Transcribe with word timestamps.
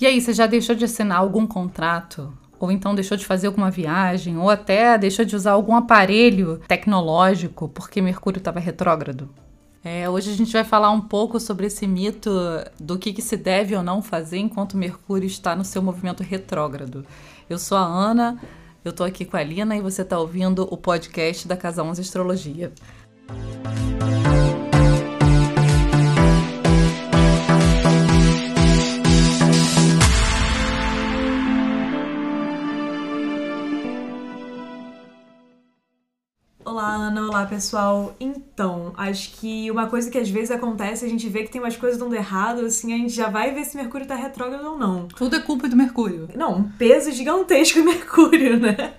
E 0.00 0.06
aí, 0.06 0.18
você 0.18 0.32
já 0.32 0.46
deixou 0.46 0.74
de 0.74 0.86
assinar 0.86 1.18
algum 1.18 1.46
contrato? 1.46 2.32
Ou 2.58 2.72
então 2.72 2.94
deixou 2.94 3.18
de 3.18 3.26
fazer 3.26 3.48
alguma 3.48 3.70
viagem? 3.70 4.38
Ou 4.38 4.48
até 4.48 4.96
deixou 4.96 5.26
de 5.26 5.36
usar 5.36 5.52
algum 5.52 5.74
aparelho 5.74 6.58
tecnológico 6.66 7.68
porque 7.68 8.00
Mercúrio 8.00 8.38
estava 8.38 8.58
retrógrado? 8.58 9.28
É, 9.84 10.08
hoje 10.08 10.30
a 10.30 10.34
gente 10.34 10.54
vai 10.54 10.64
falar 10.64 10.90
um 10.90 11.02
pouco 11.02 11.38
sobre 11.38 11.66
esse 11.66 11.86
mito 11.86 12.30
do 12.78 12.98
que, 12.98 13.12
que, 13.12 13.20
se 13.20 13.36
deve 13.36 13.76
ou 13.76 13.82
não 13.82 14.00
fazer 14.00 14.38
enquanto 14.38 14.76
Mercúrio 14.76 15.26
está 15.26 15.54
no 15.54 15.64
seu 15.66 15.82
movimento 15.82 16.22
retrógrado. 16.22 17.04
Eu 17.48 17.58
sou 17.58 17.76
a 17.76 17.84
Ana, 17.84 18.40
eu 18.82 18.94
tô 18.94 19.04
aqui 19.04 19.26
com 19.26 19.36
a 19.36 19.42
Lina 19.42 19.76
e 19.76 19.82
você 19.82 20.00
está 20.00 20.18
ouvindo 20.18 20.66
o 20.70 20.78
podcast 20.78 21.46
da 21.46 21.58
Casa 21.58 21.82
11 21.82 22.00
Astrologia. 22.00 22.72
Olá, 37.40 37.48
pessoal. 37.48 38.14
Então, 38.20 38.92
acho 38.98 39.32
que 39.32 39.70
uma 39.70 39.86
coisa 39.86 40.10
que 40.10 40.18
às 40.18 40.28
vezes 40.28 40.50
acontece, 40.50 41.06
a 41.06 41.08
gente 41.08 41.26
vê 41.26 41.42
que 41.42 41.50
tem 41.50 41.58
umas 41.58 41.74
coisas 41.74 41.98
dando 41.98 42.14
errado, 42.14 42.66
assim, 42.66 42.92
a 42.92 42.98
gente 42.98 43.14
já 43.14 43.30
vai 43.30 43.50
ver 43.54 43.64
se 43.64 43.78
Mercúrio 43.78 44.06
tá 44.06 44.14
retrógrado 44.14 44.62
ou 44.62 44.76
não. 44.76 45.08
Tudo 45.08 45.36
é 45.36 45.40
culpa 45.40 45.66
do 45.66 45.74
Mercúrio. 45.74 46.28
Não, 46.36 46.58
um 46.58 46.70
peso 46.72 47.10
gigantesco 47.10 47.80
Mercúrio, 47.82 48.60
né? 48.60 48.92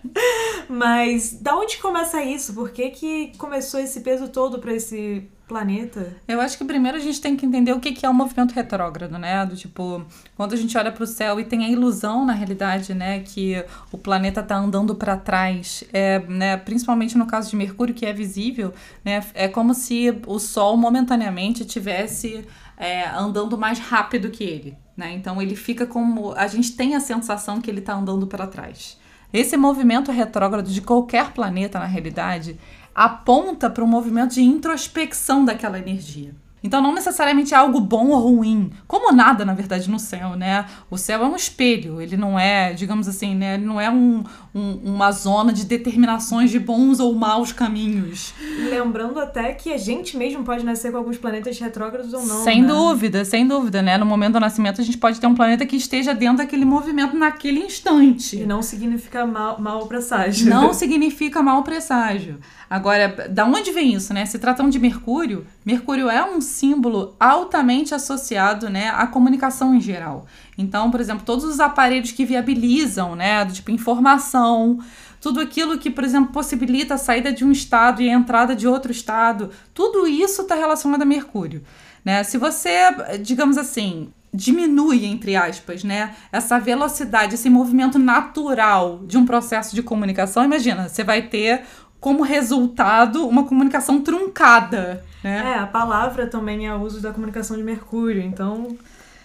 Mas 0.67 1.33
da 1.33 1.55
onde 1.55 1.77
começa 1.77 2.23
isso? 2.23 2.55
Por 2.55 2.71
que 2.71 2.89
que 2.89 3.37
começou 3.37 3.79
esse 3.79 4.01
peso 4.01 4.27
todo 4.29 4.57
para 4.57 4.73
esse 4.73 5.29
planeta? 5.51 6.15
Eu 6.25 6.39
acho 6.39 6.57
que 6.57 6.63
primeiro 6.63 6.97
a 6.97 7.01
gente 7.01 7.19
tem 7.19 7.35
que 7.35 7.45
entender 7.45 7.73
o 7.73 7.79
que 7.81 8.05
é 8.05 8.09
o 8.09 8.13
movimento 8.13 8.53
retrógrado, 8.53 9.17
né? 9.17 9.45
Do 9.45 9.53
tipo, 9.57 10.05
quando 10.37 10.53
a 10.53 10.55
gente 10.55 10.77
olha 10.77 10.93
para 10.93 11.03
o 11.03 11.07
céu 11.07 11.41
e 11.41 11.43
tem 11.43 11.65
a 11.65 11.69
ilusão, 11.69 12.25
na 12.25 12.31
realidade, 12.31 12.93
né, 12.93 13.19
que 13.19 13.61
o 13.91 13.97
planeta 13.97 14.41
tá 14.41 14.55
andando 14.55 14.95
para 14.95 15.17
trás, 15.17 15.83
é, 15.91 16.19
né, 16.19 16.55
principalmente 16.55 17.17
no 17.17 17.25
caso 17.25 17.49
de 17.49 17.57
Mercúrio, 17.57 17.93
que 17.93 18.05
é 18.05 18.13
visível, 18.13 18.73
né, 19.03 19.21
é 19.33 19.49
como 19.49 19.73
se 19.73 20.17
o 20.25 20.39
Sol 20.39 20.77
momentaneamente 20.77 21.65
tivesse 21.65 22.45
é, 22.77 23.09
andando 23.09 23.57
mais 23.57 23.77
rápido 23.77 24.29
que 24.29 24.45
ele, 24.45 24.77
né? 24.95 25.11
Então 25.11 25.41
ele 25.41 25.57
fica 25.57 25.85
como 25.85 26.33
a 26.33 26.47
gente 26.47 26.71
tem 26.77 26.95
a 26.95 27.01
sensação 27.01 27.59
que 27.59 27.69
ele 27.69 27.79
está 27.79 27.93
andando 27.93 28.25
para 28.25 28.47
trás. 28.47 28.97
Esse 29.33 29.55
movimento 29.55 30.11
retrógrado 30.11 30.69
de 30.69 30.81
qualquer 30.81 31.31
planeta, 31.31 31.79
na 31.79 31.85
realidade, 31.85 32.59
aponta 32.93 33.69
para 33.69 33.83
um 33.83 33.87
movimento 33.87 34.33
de 34.33 34.41
introspecção 34.41 35.43
daquela 35.43 35.79
energia. 35.79 36.33
Então, 36.63 36.81
não 36.81 36.93
necessariamente 36.93 37.53
é 37.53 37.57
algo 37.57 37.79
bom 37.79 38.09
ou 38.09 38.19
ruim, 38.19 38.71
como 38.87 39.11
nada, 39.11 39.43
na 39.43 39.53
verdade, 39.53 39.89
no 39.89 39.97
céu, 39.97 40.35
né? 40.35 40.65
O 40.91 40.97
céu 40.97 41.23
é 41.23 41.27
um 41.27 41.35
espelho, 41.35 41.99
ele 41.99 42.15
não 42.15 42.37
é, 42.37 42.73
digamos 42.73 43.07
assim, 43.07 43.33
né? 43.33 43.55
Ele 43.55 43.65
não 43.65 43.81
é 43.81 43.89
um, 43.89 44.23
um, 44.53 44.73
uma 44.83 45.11
zona 45.11 45.51
de 45.51 45.65
determinações 45.65 46.51
de 46.51 46.59
bons 46.59 46.99
ou 46.99 47.15
maus 47.15 47.51
caminhos. 47.51 48.33
Lembrando 48.69 49.19
até 49.19 49.53
que 49.53 49.73
a 49.73 49.77
gente 49.77 50.15
mesmo 50.15 50.43
pode 50.43 50.63
nascer 50.63 50.91
com 50.91 50.97
alguns 50.97 51.17
planetas 51.17 51.57
retrógrados 51.59 52.13
ou 52.13 52.25
não. 52.25 52.43
Sem 52.43 52.61
né? 52.61 52.67
dúvida, 52.67 53.25
sem 53.25 53.47
dúvida, 53.47 53.81
né? 53.81 53.97
No 53.97 54.05
momento 54.05 54.33
do 54.33 54.39
nascimento, 54.39 54.81
a 54.81 54.83
gente 54.83 54.97
pode 54.97 55.19
ter 55.19 55.27
um 55.27 55.35
planeta 55.35 55.65
que 55.65 55.75
esteja 55.75 56.13
dentro 56.13 56.37
daquele 56.37 56.65
movimento 56.65 57.15
naquele 57.17 57.59
instante. 57.59 58.37
E 58.37 58.45
não 58.45 58.61
significa 58.61 59.25
mal, 59.25 59.59
mal 59.59 59.87
presságio. 59.87 60.47
Não 60.47 60.73
significa 60.73 61.41
mal 61.41 61.63
presságio. 61.63 62.39
Agora, 62.69 63.27
da 63.29 63.45
onde 63.45 63.71
vem 63.71 63.93
isso, 63.93 64.13
né? 64.13 64.25
Se 64.25 64.39
tratando 64.39 64.69
de 64.69 64.79
Mercúrio, 64.79 65.45
Mercúrio 65.65 66.09
é 66.09 66.23
um 66.23 66.41
símbolo 66.41 67.15
altamente 67.19 67.93
associado, 67.93 68.69
né, 68.69 68.89
à 68.89 69.05
comunicação 69.05 69.75
em 69.75 69.81
geral. 69.81 70.25
Então, 70.57 70.89
por 70.89 70.99
exemplo, 70.99 71.23
todos 71.25 71.45
os 71.45 71.59
aparelhos 71.59 72.11
que 72.11 72.25
viabilizam, 72.25 73.15
né, 73.15 73.45
do 73.45 73.53
tipo 73.53 73.69
informação, 73.71 74.79
tudo 75.19 75.39
aquilo 75.39 75.77
que, 75.77 75.91
por 75.91 76.03
exemplo, 76.03 76.33
possibilita 76.33 76.95
a 76.95 76.97
saída 76.97 77.31
de 77.31 77.45
um 77.45 77.51
estado 77.51 78.01
e 78.01 78.09
a 78.09 78.13
entrada 78.13 78.55
de 78.55 78.67
outro 78.67 78.91
estado, 78.91 79.51
tudo 79.73 80.07
isso 80.07 80.41
está 80.41 80.55
relacionado 80.55 81.03
a 81.03 81.05
Mercúrio. 81.05 81.63
Né? 82.03 82.23
Se 82.23 82.39
você, 82.39 82.77
digamos 83.21 83.57
assim, 83.57 84.11
diminui, 84.33 85.05
entre 85.05 85.35
aspas, 85.35 85.83
né, 85.83 86.15
essa 86.31 86.59
velocidade, 86.59 87.35
esse 87.35 87.49
movimento 87.49 87.99
natural 87.99 89.01
de 89.05 89.17
um 89.17 89.25
processo 89.25 89.75
de 89.75 89.83
comunicação, 89.83 90.43
imagina, 90.43 90.89
você 90.89 91.03
vai 91.03 91.21
ter 91.21 91.63
como 92.01 92.23
resultado 92.23 93.25
uma 93.27 93.43
comunicação 93.43 94.01
truncada. 94.01 95.05
Né? 95.23 95.53
É, 95.55 95.59
a 95.59 95.67
palavra 95.67 96.27
também 96.27 96.67
é 96.67 96.73
o 96.73 96.81
uso 96.81 96.99
da 96.99 97.13
comunicação 97.13 97.55
de 97.55 97.63
Mercúrio, 97.63 98.21
então. 98.21 98.75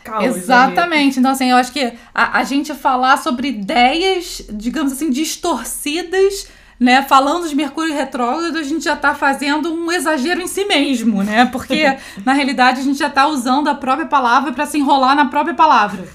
Caos 0.04 0.36
Exatamente. 0.36 1.14
Ali. 1.14 1.18
Então, 1.18 1.32
assim, 1.32 1.50
eu 1.50 1.56
acho 1.56 1.72
que 1.72 1.92
a, 2.14 2.38
a 2.38 2.44
gente 2.44 2.72
falar 2.74 3.16
sobre 3.16 3.48
ideias, 3.48 4.46
digamos 4.52 4.92
assim, 4.92 5.10
distorcidas 5.10 6.48
né, 6.78 7.02
falando 7.02 7.48
de 7.48 7.56
Mercúrio 7.56 7.94
retrógrado, 7.94 8.58
a 8.58 8.62
gente 8.62 8.84
já 8.84 8.92
está 8.92 9.14
fazendo 9.14 9.72
um 9.72 9.90
exagero 9.90 10.42
em 10.42 10.46
si 10.46 10.66
mesmo, 10.66 11.22
né? 11.22 11.46
Porque 11.46 11.96
na 12.24 12.34
realidade 12.34 12.80
a 12.80 12.84
gente 12.84 12.98
já 12.98 13.06
está 13.08 13.26
usando 13.26 13.68
a 13.68 13.74
própria 13.74 14.06
palavra 14.06 14.52
para 14.52 14.66
se 14.66 14.78
enrolar 14.78 15.16
na 15.16 15.24
própria 15.24 15.54
palavra. 15.54 16.06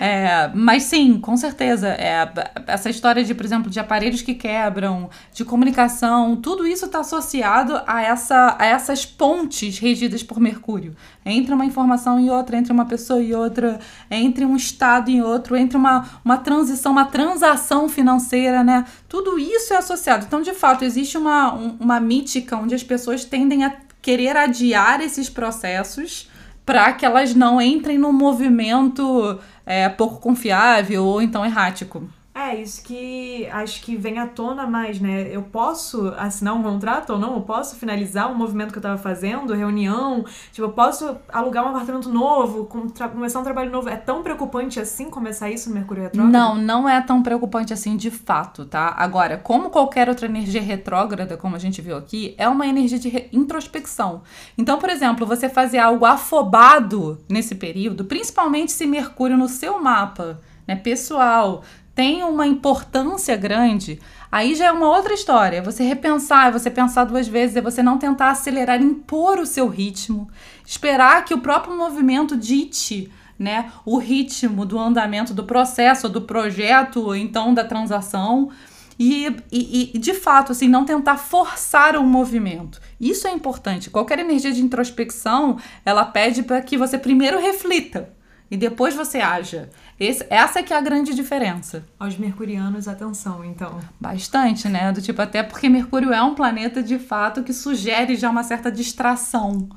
É, 0.00 0.50
mas 0.54 0.84
sim, 0.84 1.18
com 1.20 1.36
certeza. 1.36 1.88
É, 1.88 2.28
essa 2.66 2.88
história 2.88 3.24
de, 3.24 3.34
por 3.34 3.44
exemplo, 3.44 3.70
de 3.70 3.80
aparelhos 3.80 4.22
que 4.22 4.34
quebram, 4.34 5.10
de 5.32 5.44
comunicação, 5.44 6.36
tudo 6.36 6.66
isso 6.66 6.86
está 6.86 7.00
associado 7.00 7.80
a, 7.86 8.02
essa, 8.02 8.56
a 8.58 8.66
essas 8.66 9.04
pontes 9.04 9.78
regidas 9.78 10.22
por 10.22 10.38
Mercúrio. 10.38 10.94
Entre 11.24 11.52
uma 11.52 11.64
informação 11.64 12.18
e 12.20 12.30
outra, 12.30 12.56
entre 12.56 12.72
uma 12.72 12.86
pessoa 12.86 13.20
e 13.20 13.34
outra, 13.34 13.78
entre 14.10 14.44
um 14.44 14.56
estado 14.56 15.10
e 15.10 15.20
outro, 15.20 15.56
entre 15.56 15.76
uma, 15.76 16.08
uma 16.24 16.38
transição, 16.38 16.92
uma 16.92 17.04
transação 17.04 17.88
financeira, 17.88 18.62
né? 18.62 18.84
Tudo 19.08 19.38
isso 19.38 19.74
é 19.74 19.76
associado. 19.76 20.24
Então, 20.26 20.40
de 20.40 20.52
fato, 20.52 20.84
existe 20.84 21.18
uma, 21.18 21.52
uma 21.52 22.00
mítica 22.00 22.56
onde 22.56 22.74
as 22.74 22.84
pessoas 22.84 23.24
tendem 23.24 23.64
a 23.64 23.74
querer 24.00 24.36
adiar 24.36 25.00
esses 25.00 25.28
processos 25.28 26.28
para 26.68 26.92
que 26.92 27.06
elas 27.06 27.34
não 27.34 27.58
entrem 27.62 27.96
no 27.96 28.12
movimento 28.12 29.40
é, 29.68 29.86
pouco 29.86 30.16
confiável 30.18 31.04
ou 31.04 31.20
então 31.20 31.44
errático. 31.44 32.08
É, 32.38 32.54
isso 32.54 32.84
que 32.84 33.48
acho 33.50 33.82
que 33.82 33.96
vem 33.96 34.20
à 34.20 34.26
tona 34.28 34.64
mais, 34.64 35.00
né? 35.00 35.26
Eu 35.28 35.42
posso 35.42 36.14
assinar 36.16 36.54
um 36.54 36.62
contrato 36.62 37.14
ou 37.14 37.18
não? 37.18 37.34
Eu 37.34 37.40
posso 37.40 37.74
finalizar 37.74 38.30
um 38.30 38.34
movimento 38.36 38.70
que 38.70 38.78
eu 38.78 38.82
tava 38.82 38.96
fazendo, 38.96 39.52
reunião? 39.54 40.24
Tipo, 40.52 40.68
eu 40.68 40.72
posso 40.72 41.16
alugar 41.32 41.64
um 41.64 41.70
apartamento 41.70 42.08
novo, 42.08 42.66
começar 42.66 43.40
um 43.40 43.42
trabalho 43.42 43.72
novo? 43.72 43.88
É 43.88 43.96
tão 43.96 44.22
preocupante 44.22 44.78
assim 44.78 45.10
começar 45.10 45.50
isso 45.50 45.68
no 45.68 45.74
Mercúrio 45.74 46.04
Retrógrado? 46.04 46.32
Não, 46.32 46.54
não 46.54 46.88
é 46.88 47.00
tão 47.00 47.24
preocupante 47.24 47.72
assim 47.72 47.96
de 47.96 48.08
fato, 48.08 48.64
tá? 48.64 48.94
Agora, 48.96 49.36
como 49.36 49.68
qualquer 49.68 50.08
outra 50.08 50.26
energia 50.26 50.62
retrógrada, 50.62 51.36
como 51.36 51.56
a 51.56 51.58
gente 51.58 51.82
viu 51.82 51.96
aqui, 51.96 52.36
é 52.38 52.48
uma 52.48 52.68
energia 52.68 53.00
de 53.00 53.28
introspecção. 53.32 54.22
Então, 54.56 54.78
por 54.78 54.90
exemplo, 54.90 55.26
você 55.26 55.48
fazer 55.48 55.78
algo 55.78 56.04
afobado 56.04 57.18
nesse 57.28 57.56
período, 57.56 58.04
principalmente 58.04 58.70
se 58.70 58.86
Mercúrio 58.86 59.36
no 59.36 59.48
seu 59.48 59.82
mapa 59.82 60.38
né, 60.68 60.76
pessoal 60.76 61.64
tem 61.98 62.22
uma 62.22 62.46
importância 62.46 63.36
grande, 63.36 63.98
aí 64.30 64.54
já 64.54 64.66
é 64.66 64.70
uma 64.70 64.88
outra 64.88 65.14
história. 65.14 65.60
Você 65.60 65.82
repensar, 65.82 66.52
você 66.52 66.70
pensar 66.70 67.02
duas 67.02 67.26
vezes, 67.26 67.56
é 67.56 67.60
você 67.60 67.82
não 67.82 67.98
tentar 67.98 68.30
acelerar, 68.30 68.80
impor 68.80 69.40
o 69.40 69.44
seu 69.44 69.66
ritmo, 69.66 70.30
esperar 70.64 71.24
que 71.24 71.34
o 71.34 71.40
próprio 71.40 71.76
movimento 71.76 72.36
dite 72.36 73.10
né, 73.36 73.72
o 73.84 73.98
ritmo 73.98 74.64
do 74.64 74.78
andamento 74.78 75.34
do 75.34 75.42
processo, 75.42 76.08
do 76.08 76.22
projeto, 76.22 77.00
ou 77.02 77.16
então 77.16 77.52
da 77.52 77.64
transação. 77.64 78.48
E, 78.96 79.26
e, 79.50 79.90
e, 79.92 79.98
de 79.98 80.14
fato, 80.14 80.52
assim, 80.52 80.68
não 80.68 80.84
tentar 80.84 81.16
forçar 81.16 81.96
o 81.96 82.04
movimento. 82.04 82.80
Isso 83.00 83.26
é 83.26 83.32
importante. 83.32 83.90
Qualquer 83.90 84.20
energia 84.20 84.52
de 84.52 84.62
introspecção, 84.62 85.58
ela 85.84 86.04
pede 86.04 86.44
para 86.44 86.62
que 86.62 86.78
você 86.78 86.96
primeiro 86.96 87.40
reflita 87.40 88.16
e 88.50 88.56
depois 88.56 88.94
você 88.94 89.18
haja. 89.18 89.68
Esse, 89.98 90.24
essa 90.30 90.60
é 90.60 90.62
que 90.62 90.72
é 90.72 90.76
a 90.76 90.80
grande 90.80 91.14
diferença. 91.14 91.84
Aos 91.98 92.16
mercurianos, 92.16 92.88
atenção, 92.88 93.44
então. 93.44 93.78
Bastante, 94.00 94.68
né? 94.68 94.92
Do 94.92 95.02
tipo, 95.02 95.20
até 95.20 95.42
porque 95.42 95.68
Mercúrio 95.68 96.12
é 96.12 96.22
um 96.22 96.34
planeta 96.34 96.82
de 96.82 96.98
fato 96.98 97.42
que 97.42 97.52
sugere 97.52 98.16
já 98.16 98.30
uma 98.30 98.44
certa 98.44 98.70
distração. 98.70 99.68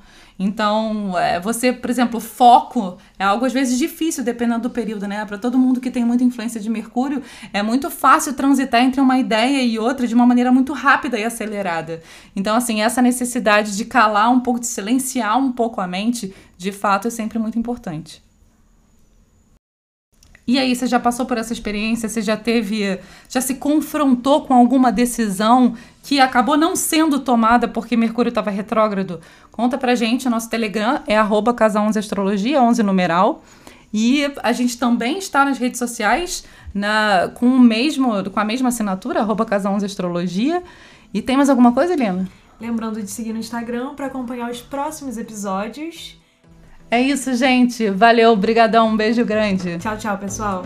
Então, 0.44 1.18
é, 1.19 1.39
você, 1.39 1.71
por 1.71 1.89
exemplo, 1.89 2.19
foco 2.19 2.97
é 3.19 3.23
algo 3.23 3.45
às 3.45 3.53
vezes 3.53 3.77
difícil, 3.77 4.23
dependendo 4.23 4.62
do 4.62 4.69
período, 4.69 5.07
né? 5.07 5.24
Para 5.25 5.38
todo 5.38 5.57
mundo 5.57 5.79
que 5.79 5.91
tem 5.91 6.03
muita 6.03 6.24
influência 6.24 6.59
de 6.59 6.69
Mercúrio, 6.69 7.21
é 7.53 7.62
muito 7.62 7.91
fácil 7.91 8.33
transitar 8.33 8.81
entre 8.81 9.00
uma 9.00 9.19
ideia 9.19 9.62
e 9.62 9.77
outra 9.77 10.07
de 10.07 10.15
uma 10.15 10.25
maneira 10.25 10.51
muito 10.51 10.74
rápida 10.74 11.19
e 11.19 11.24
acelerada. 11.24 12.01
Então, 12.35 12.56
assim, 12.56 12.81
essa 12.81 13.01
necessidade 13.01 13.75
de 13.77 13.85
calar 13.85 14.31
um 14.31 14.39
pouco, 14.39 14.59
de 14.59 14.67
silenciar 14.67 15.38
um 15.38 15.51
pouco 15.51 15.79
a 15.79 15.88
mente, 15.88 16.33
de 16.57 16.71
fato, 16.71 17.07
é 17.07 17.12
sempre 17.12 17.38
muito 17.38 17.59
importante. 17.59 18.24
E 20.47 20.57
aí, 20.57 20.75
você 20.75 20.88
já 20.88 20.99
passou 20.99 21.25
por 21.25 21.38
essa 21.38 21.53
experiência? 21.53 22.09
Você 22.09 22.21
já 22.21 22.35
teve. 22.35 22.99
Já 23.29 23.39
se 23.39 23.55
confrontou 23.55 24.41
com 24.41 24.53
alguma 24.53 24.91
decisão 24.91 25.75
que 26.03 26.19
acabou 26.19 26.57
não 26.57 26.75
sendo 26.75 27.19
tomada 27.19 27.67
porque 27.67 27.95
Mercúrio 27.95 28.29
estava 28.29 28.49
retrógrado? 28.49 29.21
Conta 29.51 29.77
pra 29.77 29.95
gente. 29.95 30.27
Nosso 30.29 30.49
Telegram 30.49 30.99
é 31.05 31.15
casa11astrologia, 31.17 32.61
11 32.61 32.83
numeral. 32.83 33.43
E 33.93 34.23
a 34.41 34.51
gente 34.51 34.77
também 34.77 35.17
está 35.17 35.43
nas 35.43 35.57
redes 35.57 35.77
sociais 35.77 36.45
na, 36.73 37.29
com, 37.35 37.45
o 37.45 37.59
mesmo, 37.59 38.29
com 38.29 38.39
a 38.39 38.45
mesma 38.45 38.69
assinatura, 38.69 39.25
casa11astrologia. 39.25 40.63
E 41.13 41.21
tem 41.21 41.35
mais 41.35 41.49
alguma 41.49 41.73
coisa, 41.73 41.93
Helena? 41.93 42.27
Lembrando 42.59 43.01
de 43.01 43.09
seguir 43.09 43.33
no 43.33 43.39
Instagram 43.39 43.95
para 43.95 44.05
acompanhar 44.05 44.49
os 44.49 44.61
próximos 44.61 45.17
episódios. 45.17 46.20
É 46.91 46.99
isso, 46.99 47.33
gente. 47.35 47.89
Valeu, 47.89 48.35
brigadão, 48.35 48.89
um 48.89 48.97
beijo 48.97 49.23
grande. 49.23 49.77
Tchau, 49.77 49.97
tchau, 49.97 50.17
pessoal. 50.17 50.65